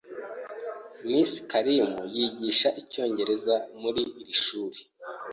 Miss 1.09 1.31
Karimu 1.49 2.01
yigisha 2.15 2.69
icyongereza 2.81 3.55
muri 3.81 4.01
iri 4.21 4.35
shuri. 4.43 4.79